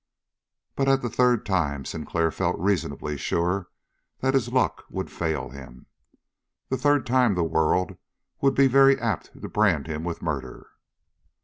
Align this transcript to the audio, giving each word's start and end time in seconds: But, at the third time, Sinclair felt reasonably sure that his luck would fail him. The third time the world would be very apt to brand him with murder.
But, 0.75 0.87
at 0.89 1.03
the 1.03 1.11
third 1.11 1.45
time, 1.45 1.85
Sinclair 1.85 2.31
felt 2.31 2.57
reasonably 2.57 3.17
sure 3.17 3.69
that 4.21 4.33
his 4.33 4.51
luck 4.51 4.83
would 4.89 5.11
fail 5.11 5.49
him. 5.51 5.85
The 6.69 6.77
third 6.79 7.05
time 7.05 7.35
the 7.35 7.43
world 7.43 7.95
would 8.41 8.55
be 8.55 8.65
very 8.65 8.99
apt 8.99 9.39
to 9.39 9.47
brand 9.47 9.85
him 9.85 10.03
with 10.03 10.23
murder. 10.23 10.71